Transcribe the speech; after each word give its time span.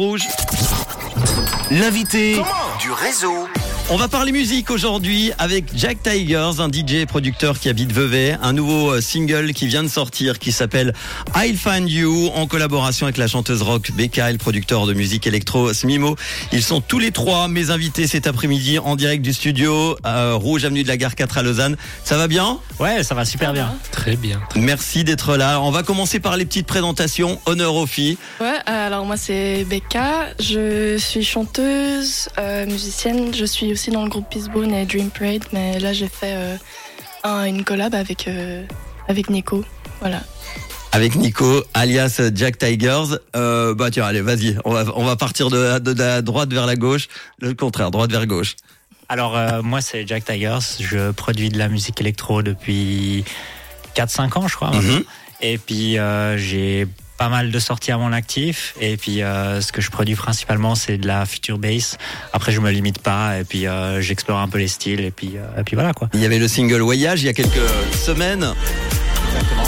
Rouge. 0.00 0.28
L'invité 1.72 2.40
du 2.78 2.92
réseau. 2.92 3.48
On 3.90 3.96
va 3.96 4.06
parler 4.06 4.32
musique 4.32 4.70
aujourd'hui 4.70 5.32
avec 5.38 5.64
Jack 5.74 6.02
Tigers, 6.02 6.60
un 6.60 6.68
DJ 6.68 7.06
producteur 7.06 7.58
qui 7.58 7.70
habite 7.70 7.90
Vevey, 7.90 8.36
un 8.42 8.52
nouveau 8.52 8.90
euh, 8.90 9.00
single 9.00 9.54
qui 9.54 9.66
vient 9.66 9.82
de 9.82 9.88
sortir 9.88 10.38
qui 10.38 10.52
s'appelle 10.52 10.92
I'll 11.34 11.56
Find 11.56 11.88
You 11.88 12.30
en 12.34 12.46
collaboration 12.46 13.06
avec 13.06 13.16
la 13.16 13.28
chanteuse 13.28 13.62
rock 13.62 13.90
Becca 13.92 14.28
et 14.28 14.32
le 14.32 14.38
producteur 14.38 14.84
de 14.84 14.92
musique 14.92 15.26
électro 15.26 15.72
Smimo. 15.72 16.16
Ils 16.52 16.62
sont 16.62 16.82
tous 16.82 16.98
les 16.98 17.12
trois 17.12 17.48
mes 17.48 17.70
invités 17.70 18.06
cet 18.06 18.26
après-midi 18.26 18.78
en 18.78 18.94
direct 18.94 19.22
du 19.22 19.32
studio 19.32 19.96
euh, 20.04 20.34
Rouge 20.34 20.66
Avenue 20.66 20.82
de 20.82 20.88
la 20.88 20.98
Gare 20.98 21.14
4 21.14 21.38
à 21.38 21.42
Lausanne. 21.42 21.78
Ça 22.04 22.18
va 22.18 22.28
bien? 22.28 22.58
Ouais, 22.78 23.02
ça 23.02 23.14
va 23.14 23.24
super 23.24 23.54
bien. 23.54 23.74
Très 23.90 24.16
bien. 24.16 24.38
Merci 24.54 25.02
d'être 25.02 25.34
là. 25.34 25.62
On 25.62 25.70
va 25.70 25.82
commencer 25.82 26.20
par 26.20 26.36
les 26.36 26.44
petites 26.44 26.66
présentations. 26.66 27.40
Honneur 27.46 27.74
aux 27.74 27.86
filles. 27.86 28.18
Ouais, 28.38 28.58
euh, 28.68 28.86
alors 28.86 29.06
moi 29.06 29.16
c'est 29.16 29.64
Becca, 29.64 30.26
je 30.40 30.98
suis 30.98 31.24
chanteuse, 31.24 32.28
euh, 32.36 32.66
musicienne, 32.66 33.34
je 33.34 33.46
suis 33.46 33.77
aussi 33.78 33.90
dans 33.92 34.02
le 34.02 34.10
groupe 34.10 34.28
Peacebone 34.28 34.74
et 34.74 34.84
Dream 34.86 35.08
Parade, 35.08 35.44
mais 35.52 35.78
là 35.78 35.92
j'ai 35.92 36.08
fait 36.08 36.34
euh, 36.34 36.56
un- 37.22 37.44
une 37.44 37.62
collab 37.62 37.94
avec, 37.94 38.26
euh, 38.26 38.64
avec 39.06 39.30
Nico. 39.30 39.64
Voilà. 40.00 40.20
Avec 40.90 41.14
Nico, 41.14 41.62
alias 41.74 42.20
Jack 42.34 42.58
Tigers. 42.58 43.18
Euh, 43.36 43.74
bah 43.76 43.92
tiens, 43.92 44.04
allez, 44.04 44.20
vas-y. 44.20 44.56
On 44.64 44.72
va, 44.72 44.84
on 44.96 45.04
va 45.04 45.14
partir 45.14 45.48
de, 45.48 45.78
de 45.78 45.92
la 46.02 46.22
droite 46.22 46.52
vers 46.52 46.66
la 46.66 46.74
gauche. 46.74 47.06
Le 47.40 47.54
contraire, 47.54 47.92
droite 47.92 48.10
vers 48.10 48.26
gauche. 48.26 48.56
Alors 49.08 49.36
euh, 49.36 49.62
moi 49.70 49.80
c'est 49.80 50.04
Jack 50.08 50.24
Tigers, 50.24 50.58
je 50.80 51.12
produis 51.12 51.48
de 51.48 51.56
la 51.58 51.68
musique 51.68 52.00
électro 52.00 52.42
depuis 52.42 53.24
4-5 53.94 54.38
ans 54.40 54.48
je 54.48 54.56
crois. 54.56 54.72
Mhm. 54.72 55.04
Et 55.40 55.56
puis 55.56 55.98
euh, 55.98 56.36
j'ai 56.36 56.88
pas 57.18 57.28
mal 57.28 57.50
de 57.50 57.58
sorties 57.58 57.90
à 57.90 57.98
mon 57.98 58.12
actif 58.12 58.74
et 58.80 58.96
puis 58.96 59.22
euh, 59.22 59.60
ce 59.60 59.72
que 59.72 59.80
je 59.80 59.90
produis 59.90 60.14
principalement 60.14 60.74
c'est 60.76 60.96
de 60.96 61.06
la 61.06 61.26
future 61.26 61.58
bass. 61.58 61.98
Après 62.32 62.52
je 62.52 62.60
me 62.60 62.70
limite 62.70 63.00
pas 63.00 63.38
et 63.38 63.44
puis 63.44 63.66
euh, 63.66 64.00
j'explore 64.00 64.38
un 64.38 64.48
peu 64.48 64.58
les 64.58 64.68
styles 64.68 65.00
et 65.00 65.10
puis 65.10 65.32
euh, 65.36 65.60
et 65.60 65.64
puis 65.64 65.74
voilà 65.74 65.92
quoi. 65.92 66.08
Il 66.14 66.20
y 66.20 66.24
avait 66.24 66.38
le 66.38 66.48
single 66.48 66.80
Voyage 66.80 67.22
il 67.22 67.26
y 67.26 67.28
a 67.28 67.34
quelques 67.34 67.58
semaines. 67.92 68.54
Exactement. 69.34 69.64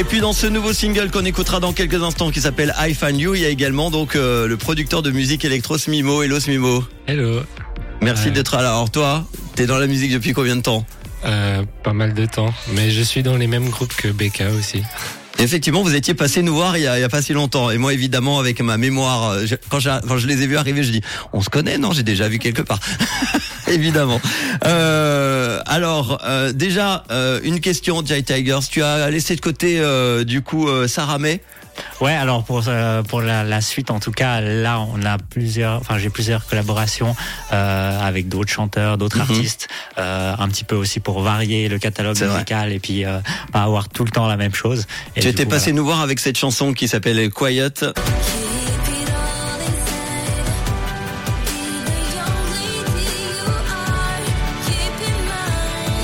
Et 0.00 0.04
puis 0.04 0.20
dans 0.20 0.32
ce 0.32 0.46
nouveau 0.46 0.72
single 0.72 1.10
qu'on 1.10 1.26
écoutera 1.26 1.60
dans 1.60 1.72
quelques 1.72 2.02
instants 2.02 2.30
qui 2.30 2.40
s'appelle 2.40 2.74
I 2.78 2.94
Find 2.94 3.20
You, 3.20 3.34
il 3.34 3.42
y 3.42 3.44
a 3.44 3.50
également 3.50 3.90
donc 3.90 4.16
euh, 4.16 4.46
le 4.48 4.56
producteur 4.56 5.02
de 5.02 5.10
musique 5.10 5.44
électro 5.44 5.76
Smimo. 5.76 6.22
Hello 6.22 6.40
Smimo. 6.40 6.84
Hello. 7.06 7.42
Merci 8.00 8.30
d'être 8.30 8.56
là. 8.56 8.70
Alors 8.70 8.90
toi, 8.90 9.26
t'es 9.60 9.66
dans 9.66 9.76
la 9.76 9.86
musique 9.86 10.10
depuis 10.10 10.32
combien 10.32 10.56
de 10.56 10.62
temps 10.62 10.86
Euh, 11.26 11.62
pas 11.82 11.92
mal 11.92 12.14
de 12.14 12.24
temps, 12.24 12.48
mais 12.72 12.90
je 12.90 13.02
suis 13.02 13.22
dans 13.22 13.36
les 13.36 13.46
mêmes 13.46 13.68
groupes 13.68 13.94
que 13.94 14.08
Becca 14.08 14.48
aussi. 14.58 14.82
Effectivement, 15.38 15.82
vous 15.82 15.94
étiez 15.94 16.14
passé 16.14 16.40
nous 16.40 16.54
voir 16.54 16.78
il 16.78 16.84
y 16.84 16.86
a, 16.86 16.96
il 16.98 17.02
y 17.02 17.04
a 17.04 17.10
pas 17.10 17.20
si 17.20 17.34
longtemps. 17.34 17.70
Et 17.70 17.76
moi, 17.76 17.92
évidemment, 17.92 18.38
avec 18.38 18.62
ma 18.62 18.78
mémoire, 18.78 19.32
euh, 19.32 19.44
je- 19.44 19.56
quand, 19.68 19.80
quand 20.08 20.16
je 20.16 20.26
les 20.26 20.40
ai 20.42 20.46
vus 20.46 20.56
arriver, 20.56 20.82
je 20.82 20.92
dis, 20.92 21.02
on 21.34 21.42
se 21.42 21.50
connaît, 21.50 21.76
non? 21.76 21.92
J'ai 21.92 22.02
déjà 22.04 22.26
vu 22.26 22.38
quelque 22.38 22.62
part. 22.62 22.78
évidemment. 23.68 24.18
Euh, 24.64 25.60
alors, 25.66 26.22
euh, 26.24 26.52
déjà, 26.52 27.04
euh, 27.10 27.38
une 27.44 27.60
question, 27.60 28.02
Jay 28.04 28.22
Tigers. 28.22 28.60
Tu 28.70 28.82
as 28.82 29.10
laissé 29.10 29.36
de 29.36 29.42
côté, 29.42 29.78
euh, 29.78 30.24
du 30.24 30.40
coup, 30.40 30.68
euh, 30.68 30.88
Sarah 30.88 31.18
May? 31.18 31.42
Ouais, 32.00 32.12
alors 32.14 32.44
pour 32.44 32.62
euh, 32.68 33.02
pour 33.02 33.20
la, 33.20 33.44
la 33.44 33.60
suite, 33.60 33.90
en 33.90 34.00
tout 34.00 34.10
cas, 34.12 34.40
là, 34.40 34.80
on 34.80 35.04
a 35.04 35.18
plusieurs, 35.18 35.78
enfin, 35.80 35.98
j'ai 35.98 36.10
plusieurs 36.10 36.46
collaborations 36.46 37.14
euh, 37.52 38.00
avec 38.00 38.28
d'autres 38.28 38.50
chanteurs, 38.52 38.96
d'autres 38.98 39.16
Mhm. 39.16 39.22
artistes, 39.30 39.68
euh, 39.98 40.34
un 40.38 40.48
petit 40.48 40.64
peu 40.64 40.76
aussi 40.76 41.00
pour 41.00 41.20
varier 41.22 41.68
le 41.68 41.78
catalogue 41.78 42.16
vrai. 42.16 42.28
musical 42.28 42.72
et 42.72 42.78
puis 42.80 43.04
euh, 43.04 43.18
pas 43.52 43.62
avoir 43.62 43.88
tout 43.88 44.04
le 44.04 44.10
temps 44.10 44.26
la 44.28 44.36
même 44.36 44.54
chose. 44.54 44.86
Et 45.16 45.20
Tu 45.20 45.28
étais 45.28 45.44
coup, 45.44 45.50
passé 45.50 45.72
nous 45.72 45.84
voir 45.84 46.00
avec 46.00 46.18
cette 46.20 46.38
chanson 46.38 46.72
qui 46.72 46.88
s'appelle 46.88 47.30
Quiet. 47.30 47.70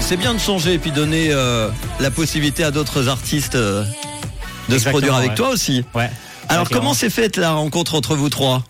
C'est 0.01 0.17
bien 0.17 0.35
de 0.35 0.39
changer 0.39 0.75
et 0.75 0.79
puis 0.79 0.93
donner 0.93 1.33
euh, 1.33 1.69
la 1.99 2.13
possibilité 2.13 2.63
à 2.63 2.71
d'autres 2.71 3.09
artistes 3.09 3.57
de 4.69 4.79
se 4.79 4.89
produire 4.89 5.15
avec 5.15 5.31
ouais. 5.31 5.35
toi 5.37 5.49
aussi. 5.51 5.85
Ouais. 5.95 6.11
Alors 6.49 6.69
comment 6.69 6.95
s'est 6.95 7.11
faite 7.11 7.37
la 7.37 7.53
rencontre 7.53 7.95
entre 7.95 8.15
vous 8.17 8.29
trois? 8.29 8.63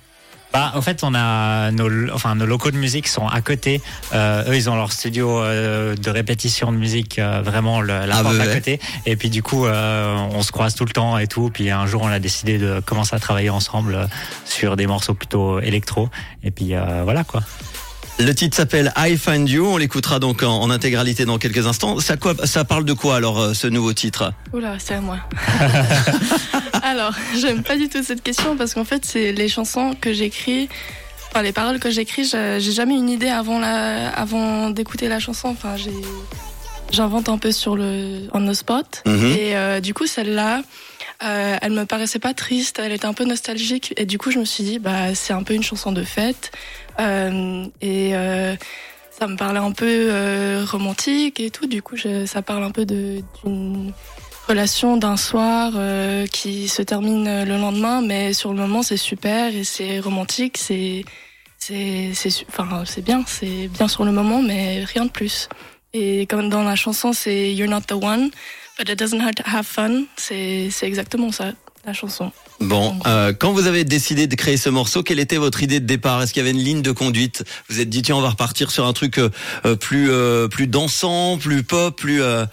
Bah, 0.53 0.73
en 0.75 0.81
fait, 0.81 1.03
on 1.03 1.13
a 1.15 1.71
nos, 1.73 2.11
enfin, 2.15 2.35
nos 2.37 2.47
locaux 2.47 2.71
de 2.71 2.79
musique 2.79 3.09
sont 3.09 3.27
à 3.27 3.43
côté. 3.43 3.83
Euh, 4.15 4.45
eux, 4.49 4.57
ils 4.57 4.71
ont 4.71 4.77
leur 4.77 4.91
studio 4.93 5.41
euh, 5.43 5.95
de 5.97 6.09
répétition 6.09 6.73
de 6.73 6.79
musique 6.79 7.19
euh, 7.19 7.43
vraiment 7.45 7.83
le- 7.83 8.07
la 8.07 8.19
Ah, 8.19 8.23
porte 8.23 8.41
à 8.41 8.47
côté. 8.47 8.81
Et 9.05 9.17
puis 9.17 9.29
du 9.29 9.43
coup, 9.43 9.67
euh, 9.67 10.17
on 10.31 10.43
se 10.43 10.53
croise 10.53 10.75
tout 10.75 10.87
le 10.87 10.93
temps 10.93 11.19
et 11.19 11.27
tout. 11.27 11.51
Puis 11.53 11.71
un 11.71 11.85
jour, 11.87 12.01
on 12.03 12.09
a 12.09 12.21
décidé 12.21 12.57
de 12.57 12.81
commencer 12.81 13.15
à 13.15 13.19
travailler 13.19 13.51
ensemble 13.51 13.97
euh, 13.97 14.07
sur 14.47 14.77
des 14.77 14.87
morceaux 14.87 15.13
plutôt 15.15 15.61
électro. 15.61 16.09
Et 16.43 16.51
puis 16.51 16.75
euh, 16.75 17.03
voilà 17.05 17.25
quoi. 17.25 17.43
Le 18.19 18.33
titre 18.35 18.57
s'appelle 18.57 18.93
I 18.97 19.19
Find 19.19 19.47
You. 19.49 19.67
On 19.67 19.77
l'écoutera 19.77 20.19
donc 20.19 20.43
en, 20.43 20.63
en 20.63 20.71
intégralité 20.71 21.27
dans 21.27 21.37
quelques 21.37 21.67
instants. 21.67 22.01
Ça, 22.01 22.17
quoi, 22.17 22.35
ça 22.45 22.65
parle 22.65 22.85
de 22.85 22.95
quoi 22.95 23.17
alors 23.17 23.39
euh, 23.39 23.53
ce 23.53 23.67
nouveau 23.67 23.93
titre? 23.93 24.33
Oula, 24.55 24.79
c'est 24.79 24.95
à 24.95 25.03
moi. 25.03 25.19
alors, 26.83 27.13
j'aime 27.39 27.63
pas 27.63 27.77
du 27.77 27.91
tout 27.91 28.03
cette 28.03 28.23
question 28.23 28.57
parce 28.57 28.73
qu'en 28.73 28.85
fait, 28.85 29.05
c'est 29.05 29.33
les 29.33 29.49
chansons 29.49 29.95
que 30.01 30.15
j'écris. 30.15 30.71
Enfin, 31.31 31.43
les 31.43 31.53
paroles 31.53 31.79
que 31.79 31.91
j'écris, 31.91 32.25
j'ai 32.25 32.73
jamais 32.73 32.95
une 32.95 33.11
idée 33.11 33.29
avant, 33.29 33.59
la, 33.59 34.09
avant 34.09 34.71
d'écouter 34.71 35.09
la 35.09 35.19
chanson. 35.19 35.49
Enfin, 35.49 35.75
j'invente 36.91 37.29
un 37.29 37.37
peu 37.37 37.53
sur 37.53 37.77
le, 37.77 38.29
on 38.33 38.47
the 38.49 38.55
spot. 38.55 39.03
Mhm. 39.05 39.27
Et 39.27 39.57
euh, 39.57 39.81
du 39.81 39.93
coup, 39.93 40.07
celle-là, 40.07 40.63
euh, 41.25 41.57
elle 41.63 41.73
me 41.73 41.85
paraissait 41.85 42.19
pas 42.19 42.35
triste, 42.35 42.79
elle 42.79 42.93
était 42.93 43.07
un 43.07 43.15
peu 43.15 43.25
nostalgique. 43.25 43.95
Et 43.97 44.07
du 44.07 44.19
coup, 44.19 44.31
je 44.31 44.39
me 44.39 44.45
suis 44.45 44.65
dit, 44.65 44.79
bah, 44.79 45.15
c'est 45.15 45.33
un 45.33 45.43
peu 45.43 45.55
une 45.55 45.63
chanson 45.63 45.93
de 45.93 46.03
fête. 46.03 46.51
Euh, 47.01 47.65
et 47.81 48.15
euh, 48.17 48.55
ça 49.19 49.27
me 49.27 49.37
parlait 49.37 49.59
un 49.61 49.73
peu 49.73 49.87
euh, 49.89 50.65
romantique 50.69 51.41
et 51.41 51.51
tout. 51.51 51.67
Du 51.67 51.83
coup, 51.83 51.97
je- 51.97 52.27
ça 52.27 52.43
parle 52.43 52.65
un 52.65 52.71
peu 52.71 52.85
d'une 52.87 53.93
relation 54.49 54.97
d'un 54.97 55.17
soir 55.17 55.73
euh, 55.77 56.27
qui 56.27 56.69
se 56.69 56.83
termine 56.83 57.45
le 57.45 57.57
lendemain, 57.59 58.01
mais 58.03 58.33
sur 58.33 58.53
le 58.53 58.59
moment, 58.61 58.83
c'est 58.83 58.97
super 58.97 59.55
et 59.55 59.65
c'est 59.65 59.99
romantique. 60.01 60.57
C'est 60.59 61.05
c'est 61.59 62.13
enfin 62.49 62.85
c'est 62.87 63.03
bien, 63.03 63.25
c'est 63.27 63.67
bien 63.69 63.89
sur 63.89 64.05
le 64.05 64.13
moment, 64.13 64.41
mais 64.43 64.85
rien 64.85 65.05
de 65.07 65.11
plus. 65.11 65.49
Et 65.95 66.27
comme 66.27 66.49
dans 66.49 66.63
la 66.63 66.77
chanson, 66.77 67.13
c'est 67.13 67.53
You're 67.55 67.69
not 67.71 67.81
the 67.89 67.93
one, 67.95 68.31
but 68.79 68.89
it 68.89 68.99
doesn't 68.99 69.21
have 69.21 69.35
to 69.35 69.43
have 69.47 69.67
fun. 69.67 70.05
C'est 70.17 70.69
c'est 70.71 70.87
exactement 70.87 71.33
ça, 71.33 71.53
la 71.85 71.93
chanson. 71.93 72.33
Bon, 72.61 72.99
euh, 73.07 73.35
quand 73.39 73.53
vous 73.53 73.67
avez 73.67 73.85
décidé 73.85 74.27
de 74.27 74.35
créer 74.35 74.57
ce 74.57 74.71
morceau, 74.71 75.03
quelle 75.03 75.19
était 75.19 75.37
votre 75.37 75.63
idée 75.63 75.79
de 75.79 75.87
départ? 75.87 76.23
Est-ce 76.23 76.33
qu'il 76.33 76.41
y 76.41 76.49
avait 76.49 76.57
une 76.57 76.65
ligne 76.65 76.83
de 76.83 76.93
conduite? 76.93 77.45
Vous 77.69 77.75
vous 77.75 77.81
êtes 77.81 77.91
dit 77.91 78.03
tiens, 78.03 78.17
on 78.17 78.23
va 78.23 78.31
repartir 78.31 78.71
sur 78.71 78.87
un 78.87 78.93
truc 78.93 79.19
euh, 79.19 79.29
euh, 79.67 79.77
plus 79.77 80.11
euh, 80.11 80.49
plus 80.49 80.67
dansant, 80.67 81.37
plus 81.37 81.63
pop, 81.63 81.97
plus 81.97 82.23
euh, 82.23 82.47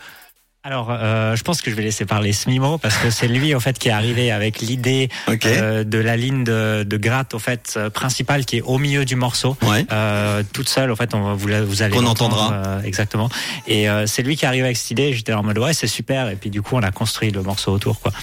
Alors, 0.65 0.87
euh, 0.91 1.35
je 1.35 1.43
pense 1.43 1.61
que 1.61 1.69
je 1.69 1.75
vais 1.75 1.81
laisser 1.83 2.05
parler 2.05 2.31
Smimo 2.31 2.77
parce 2.77 2.95
que 2.95 3.09
c'est 3.09 3.27
lui 3.27 3.53
en 3.53 3.59
fait 3.59 3.77
qui 3.77 3.89
est 3.89 3.91
arrivé 3.91 4.31
avec 4.31 4.59
l'idée 4.61 5.09
euh, 5.45 5.83
de 5.83 5.97
la 5.97 6.15
ligne 6.15 6.45
de, 6.45 6.83
de 6.83 6.97
gratte 6.97 7.33
au 7.33 7.39
fait 7.39 7.73
euh, 7.75 7.89
principale 7.89 8.45
qui 8.45 8.57
est 8.57 8.61
au 8.61 8.77
milieu 8.77 9.03
du 9.03 9.17
morceau. 9.17 9.57
ouais. 9.63 9.85
Euh, 9.91 10.41
toute 10.53 10.69
seule, 10.69 10.89
en 10.89 10.95
fait, 10.95 11.13
on 11.15 11.21
va, 11.21 11.33
vous, 11.33 11.49
vous 11.67 11.81
allez 11.81 11.93
l'entendre, 11.99 12.37
entendra. 12.41 12.53
euh, 12.53 12.81
exactement. 12.83 13.29
Et 13.67 13.89
euh, 13.89 14.07
c'est 14.07 14.23
lui 14.23 14.37
qui 14.37 14.45
est 14.45 14.47
arrivé 14.47 14.63
avec 14.63 14.77
cette 14.77 14.91
idée. 14.91 15.11
J'étais 15.13 15.33
en 15.33 15.43
mode 15.43 15.57
ouais, 15.59 15.73
c'est 15.73 15.87
super. 15.87 16.29
Et 16.29 16.37
puis 16.37 16.49
du 16.49 16.61
coup, 16.61 16.77
on 16.77 16.83
a 16.83 16.91
construit 16.91 17.31
le 17.31 17.41
morceau 17.43 17.73
autour, 17.73 17.99
quoi. 17.99 18.13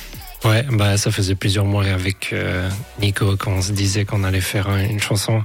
Ouais, 0.42 0.64
bah 0.72 0.96
ça 0.96 1.10
faisait 1.10 1.34
plusieurs 1.34 1.66
mois 1.66 1.84
avec 1.84 2.30
euh, 2.32 2.66
Nico 3.02 3.36
qu'on 3.36 3.60
se 3.60 3.72
disait 3.72 4.06
qu'on 4.06 4.24
allait 4.24 4.40
faire 4.40 4.70
un- 4.70 4.82
une 4.82 4.98
chanson. 5.00 5.44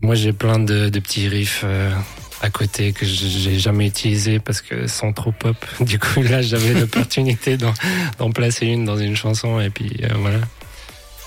Moi, 0.00 0.14
j'ai 0.14 0.32
plein 0.32 0.60
de, 0.60 0.88
de 0.90 0.98
petits 1.00 1.26
riffs 1.26 1.62
euh, 1.64 1.90
à 2.42 2.50
côté 2.50 2.92
que 2.92 3.04
j'ai 3.04 3.58
jamais 3.58 3.86
utilisés 3.86 4.38
parce 4.38 4.60
que 4.62 4.86
sont 4.86 5.12
trop 5.12 5.32
pop. 5.32 5.56
Du 5.80 5.98
coup, 5.98 6.22
là, 6.22 6.42
j'avais 6.42 6.78
l'opportunité 6.78 7.56
d'en 7.56 7.74
d'en 8.18 8.30
placer 8.30 8.66
une 8.66 8.84
dans 8.84 8.96
une 8.96 9.16
chanson 9.16 9.60
et 9.60 9.70
puis 9.70 9.90
euh, 10.02 10.08
voilà. 10.16 10.38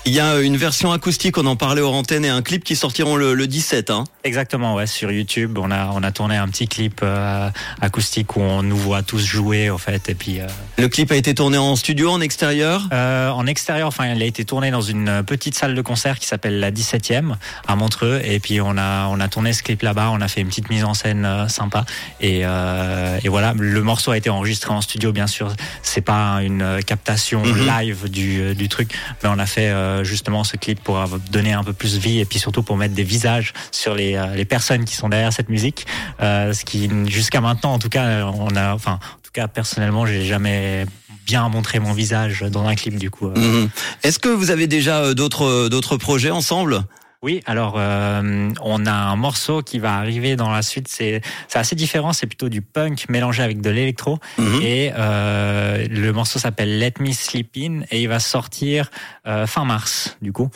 Il 0.06 0.12
y 0.12 0.20
a 0.20 0.38
une 0.40 0.58
version 0.58 0.92
acoustique, 0.92 1.38
on 1.38 1.46
en 1.46 1.56
parlait 1.56 1.80
aux 1.80 1.88
antennes, 1.88 2.26
et 2.26 2.28
un 2.28 2.42
clip 2.42 2.62
qui 2.62 2.76
sortiront 2.76 3.16
le, 3.16 3.32
le 3.32 3.46
17. 3.46 3.88
Hein. 3.88 4.04
Exactement, 4.22 4.74
ouais. 4.74 4.86
Sur 4.86 5.10
YouTube, 5.10 5.56
on 5.58 5.70
a 5.70 5.90
on 5.94 6.02
a 6.02 6.12
tourné 6.12 6.36
un 6.36 6.46
petit 6.48 6.68
clip 6.68 7.00
euh, 7.02 7.48
acoustique 7.80 8.36
où 8.36 8.40
on 8.42 8.62
nous 8.62 8.76
voit 8.76 9.02
tous 9.02 9.24
jouer, 9.24 9.70
en 9.70 9.78
fait. 9.78 10.10
Et 10.10 10.14
puis 10.14 10.40
euh, 10.40 10.46
Le 10.76 10.88
clip 10.88 11.10
a 11.10 11.16
été 11.16 11.34
tourné 11.34 11.56
en 11.56 11.74
studio, 11.74 12.10
en 12.10 12.20
extérieur? 12.20 12.86
euh, 12.92 13.30
en 13.30 13.46
extérieur, 13.46 13.88
enfin, 13.88 14.12
il 14.14 14.22
a 14.22 14.26
été 14.26 14.44
tourné 14.44 14.70
dans 14.70 14.82
une 14.82 15.22
petite 15.26 15.54
salle 15.54 15.74
de 15.74 15.80
concert 15.80 16.18
qui 16.18 16.26
s'appelle 16.26 16.60
la 16.60 16.70
17e 16.70 17.36
à 17.66 17.74
Montreux. 17.74 18.20
Et 18.24 18.40
puis 18.40 18.60
on 18.60 18.76
a 18.76 19.08
on 19.10 19.18
a 19.20 19.28
tourné 19.28 19.54
ce 19.54 19.62
clip 19.62 19.80
là-bas. 19.80 20.10
On 20.12 20.20
a 20.20 20.28
fait 20.28 20.42
une 20.42 20.48
petite 20.48 20.68
mise 20.68 20.84
en 20.84 20.92
scène 20.92 21.24
euh, 21.24 21.48
sympa. 21.48 21.86
Et, 22.20 22.42
euh, 22.44 23.18
et 23.24 23.30
voilà, 23.30 23.54
le 23.56 23.82
morceau 23.82 24.10
a 24.10 24.18
été 24.18 24.28
enregistré 24.28 24.70
en 24.70 24.82
studio, 24.82 25.12
bien 25.12 25.26
sûr. 25.26 25.50
C'est 25.82 26.02
pas 26.02 26.40
une 26.42 26.80
captation 26.86 27.42
Mhm. 27.42 27.66
live 27.66 28.10
du 28.10 28.54
du 28.54 28.68
truc, 28.68 28.92
mais 29.22 29.30
on 29.32 29.38
a 29.38 29.46
fait 29.46 29.68
euh, 29.70 29.93
justement 30.02 30.42
ce 30.42 30.56
clip 30.56 30.82
pour 30.82 30.98
donner 31.30 31.52
un 31.52 31.62
peu 31.62 31.72
plus 31.72 31.96
vie 31.98 32.18
et 32.18 32.24
puis 32.24 32.38
surtout 32.38 32.62
pour 32.62 32.76
mettre 32.76 32.94
des 32.94 33.04
visages 33.04 33.52
sur 33.70 33.94
les, 33.94 34.14
euh, 34.16 34.34
les 34.34 34.44
personnes 34.44 34.84
qui 34.84 34.96
sont 34.96 35.08
derrière 35.08 35.32
cette 35.32 35.48
musique. 35.50 35.86
Euh, 36.20 36.52
ce 36.52 36.64
qui, 36.64 36.90
jusqu'à 37.06 37.40
maintenant, 37.40 37.74
en 37.74 37.78
tout 37.78 37.88
cas, 37.90 38.24
on 38.26 38.56
a, 38.56 38.74
enfin, 38.74 38.98
cas, 39.34 39.48
personnellement, 39.48 40.06
j'ai 40.06 40.24
jamais 40.24 40.86
bien 41.26 41.48
montré 41.48 41.80
mon 41.80 41.92
visage 41.92 42.42
dans 42.50 42.66
un 42.66 42.74
clip 42.74 42.98
du 42.98 43.10
coup. 43.10 43.28
euh. 43.28 43.34
Mhm. 43.36 43.68
Est-ce 44.02 44.18
que 44.18 44.28
vous 44.28 44.50
avez 44.50 44.66
déjà 44.66 45.00
euh, 45.00 45.14
d'autres 45.14 45.68
d'autres 45.68 45.96
projets 45.98 46.30
ensemble? 46.30 46.84
Oui, 47.24 47.40
alors 47.46 47.76
euh, 47.78 48.50
on 48.60 48.84
a 48.84 48.92
un 48.92 49.16
morceau 49.16 49.62
qui 49.62 49.78
va 49.78 49.94
arriver 49.96 50.36
dans 50.36 50.50
la 50.50 50.60
suite. 50.60 50.88
C'est 50.88 51.22
assez 51.54 51.74
différent. 51.74 52.12
C'est 52.12 52.26
plutôt 52.26 52.50
du 52.50 52.60
punk 52.60 53.06
mélangé 53.08 53.42
avec 53.42 53.62
de 53.62 53.70
l'électro. 53.70 54.18
Mhm. 54.36 54.60
Et 54.60 54.92
euh, 54.94 55.86
le 55.88 56.12
morceau 56.12 56.38
s'appelle 56.38 56.78
Let 56.78 56.92
Me 57.00 57.12
Sleep 57.12 57.56
In 57.56 57.80
et 57.90 58.02
il 58.02 58.08
va 58.08 58.20
sortir 58.20 58.90
euh, 59.26 59.46
fin 59.46 59.64
mars 59.64 60.18
du 60.20 60.32
coup. 60.32 60.50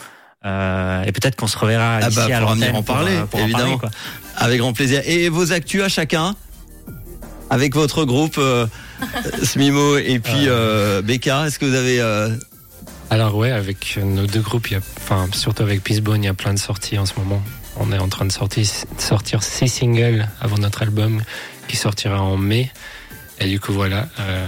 Et 0.45 1.13
peut-être 1.13 1.37
qu'on 1.37 1.47
se 1.47 1.57
reverra 1.57 2.01
Ah 2.03 2.09
ici 2.09 2.17
bah, 2.17 2.25
à 2.25 2.39
faudra 2.41 2.55
l'antenne 2.55 2.77
en 2.77 2.83
parler, 2.83 3.17
pour 3.31 3.41
en 3.41 3.45
évidemment. 3.45 3.79
parler, 3.79 3.79
quoi. 3.79 3.91
Avec 4.37 4.59
grand 4.61 4.75
plaisir. 4.75 5.01
Et 5.07 5.31
vos 5.31 5.53
actus 5.53 5.83
à 5.83 5.89
chacun? 5.89 6.37
Avec 7.49 7.75
votre 7.75 8.05
groupe 8.05 8.39
Smimo 9.43 9.97
et 9.97 10.19
puis 10.19 10.49
Becca, 11.03 11.47
est-ce 11.47 11.59
que 11.59 11.65
vous 11.65 11.75
avez 11.75 12.03
Alors 13.11 13.35
ouais, 13.37 13.51
avec 13.51 13.99
nos 14.03 14.27
deux 14.27 14.41
groupes, 14.41 14.71
il 14.71 14.75
y 14.75 14.77
a, 14.77 14.81
enfin 14.99 15.27
surtout 15.33 15.63
avec 15.63 15.83
Peacebone, 15.83 16.23
il 16.23 16.27
y 16.27 16.31
a 16.31 16.35
plein 16.35 16.53
de 16.53 16.59
sorties 16.59 16.99
en 16.99 17.07
ce 17.07 17.15
moment. 17.19 17.43
On 17.81 17.91
est 17.93 17.99
en 17.99 18.09
train 18.09 18.25
de 18.27 18.33
sortir, 18.33 18.67
sortir 18.99 19.43
six 19.43 19.69
singles 19.69 20.29
avant 20.41 20.59
notre 20.59 20.83
album 20.83 21.23
qui 21.69 21.77
sortira 21.77 22.21
en 22.21 22.37
mai. 22.37 22.71
Et 23.41 23.47
du 23.47 23.61
coup 23.61 23.73
voilà, 23.73 24.09
euh, 24.21 24.47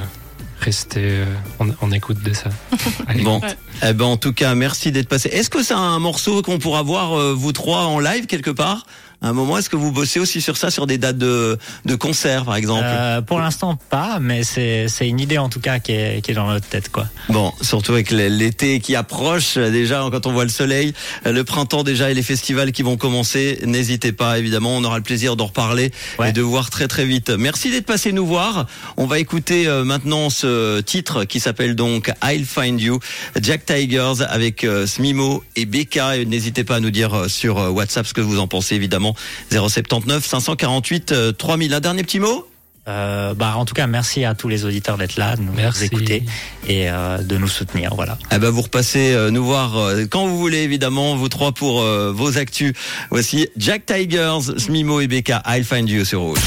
restez 0.60 1.20
euh, 1.20 1.24
en, 1.58 1.68
en 1.80 1.92
écoute 1.92 2.22
de 2.22 2.34
ça. 2.34 2.50
Allez. 3.06 3.22
bon 3.22 3.40
Ouais. 3.40 3.56
Eh 3.88 3.92
ben 3.94 4.04
en 4.04 4.16
tout 4.18 4.32
cas, 4.34 4.54
merci 4.54 4.92
d'être 4.92 5.08
passé. 5.08 5.30
Est-ce 5.30 5.48
que 5.48 5.62
c'est 5.62 5.74
un 5.74 5.98
morceau 5.98 6.42
qu'on 6.42 6.58
pourra 6.58 6.82
voir 6.82 7.18
euh, 7.18 7.32
vous 7.32 7.52
trois 7.52 7.84
en 7.84 7.98
live 7.98 8.26
quelque 8.26 8.50
part? 8.50 8.84
À 9.22 9.28
un 9.28 9.32
moment, 9.34 9.58
est-ce 9.58 9.68
que 9.68 9.76
vous 9.76 9.92
bossez 9.92 10.18
aussi 10.18 10.40
sur 10.40 10.56
ça, 10.56 10.70
sur 10.70 10.86
des 10.86 10.96
dates 10.96 11.18
de 11.18 11.58
de 11.84 11.94
concert 11.94 12.44
par 12.46 12.56
exemple? 12.56 12.84
Euh, 12.84 13.20
pour 13.20 13.38
l'instant 13.38 13.76
pas, 13.90 14.18
mais 14.18 14.44
c'est 14.44 14.86
c'est 14.88 15.06
une 15.08 15.20
idée 15.20 15.36
en 15.36 15.50
tout 15.50 15.60
cas 15.60 15.78
qui 15.78 15.92
est, 15.92 16.24
qui 16.24 16.30
est 16.30 16.34
dans 16.34 16.46
notre 16.48 16.66
tête 16.66 16.88
quoi. 16.90 17.06
Bon, 17.28 17.52
surtout 17.60 17.92
avec 17.92 18.10
l'été 18.10 18.80
qui 18.80 18.96
approche 18.96 19.58
déjà 19.58 20.06
quand 20.10 20.26
on 20.26 20.32
voit 20.32 20.44
le 20.44 20.50
soleil, 20.50 20.94
euh, 21.26 21.32
le 21.32 21.44
printemps 21.44 21.82
déjà 21.84 22.10
et 22.10 22.14
les 22.14 22.22
festivals 22.22 22.72
qui 22.72 22.82
vont 22.82 22.96
commencer. 22.96 23.58
N'hésitez 23.66 24.12
pas, 24.12 24.38
évidemment, 24.38 24.74
on 24.76 24.84
aura 24.84 24.96
le 24.96 25.02
plaisir 25.04 25.36
d'en 25.36 25.46
reparler 25.46 25.90
Ouais. 26.18 26.30
et 26.30 26.32
de 26.32 26.40
voir 26.42 26.70
très 26.70 26.88
très 26.88 27.04
vite. 27.04 27.28
Merci 27.30 27.70
d'être 27.70 27.86
passé 27.86 28.12
nous 28.12 28.24
voir. 28.26 28.66
On 28.96 29.04
va 29.06 29.18
écouter 29.18 29.66
euh, 29.66 29.84
maintenant 29.84 30.30
ce 30.30 30.80
titre 30.80 31.24
qui 31.24 31.40
s'appelle 31.40 31.76
donc 31.76 32.10
I'll 32.24 32.46
Find 32.46 32.80
You, 32.80 32.98
Jack 33.40 33.66
Tigers 33.66 34.22
avec 34.28 34.64
euh, 34.64 34.86
Smimo 34.86 35.44
et 35.56 35.66
Becca. 35.66 36.16
N'hésitez 36.24 36.64
pas 36.64 36.76
à 36.76 36.80
nous 36.80 36.90
dire 36.90 37.26
sur 37.28 37.56
WhatsApp 37.74 38.06
ce 38.06 38.14
que 38.14 38.20
vous 38.22 38.38
en 38.38 38.48
pensez, 38.48 38.74
évidemment. 38.76 39.09
079 39.50 40.24
548 40.26 41.12
euh, 41.12 41.32
3000. 41.32 41.74
Un 41.74 41.80
dernier 41.80 42.02
petit 42.02 42.20
mot 42.20 42.46
Euh, 42.88 43.34
bah 43.34 43.54
en 43.56 43.66
tout 43.66 43.74
cas 43.74 43.86
merci 43.86 44.24
à 44.24 44.34
tous 44.34 44.48
les 44.48 44.64
auditeurs 44.64 44.96
d'être 44.96 45.16
là, 45.16 45.36
de 45.36 45.42
nous 45.42 45.52
Merci. 45.52 45.84
écouter 45.84 46.24
et 46.66 46.88
euh, 46.90 47.18
de 47.18 47.36
nous 47.36 47.46
soutenir. 47.46 47.94
Voilà. 47.94 48.16
Eh 48.32 48.38
ben 48.38 48.48
vous 48.50 48.62
repassez 48.62 49.12
euh, 49.12 49.30
nous 49.30 49.44
voir 49.44 49.76
euh, 49.76 50.06
quand 50.10 50.26
vous 50.26 50.38
voulez 50.38 50.62
évidemment 50.62 51.14
vous 51.14 51.28
trois 51.28 51.52
pour 51.52 51.82
euh, 51.82 52.10
vos 52.10 52.38
actus. 52.38 52.72
Voici 53.10 53.48
Jack 53.58 53.84
Tigers, 53.86 54.56
Smimo 54.56 55.00
et 55.00 55.08
Becca. 55.08 55.42
I'll 55.46 55.62
find 55.64 55.88
you 55.90 56.04
sur 56.06 56.20
Rouge. 56.22 56.40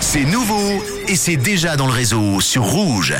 C'est 0.00 0.24
nouveau 0.24 0.82
et 1.08 1.16
c'est 1.16 1.36
déjà 1.36 1.76
dans 1.76 1.86
le 1.86 1.92
réseau 1.92 2.40
sur 2.40 2.62
Rouge. 2.62 3.14